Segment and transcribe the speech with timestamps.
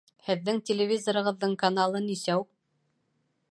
[0.27, 2.45] Һеҙҙең телевизорығыҙҙың каналы нисәү?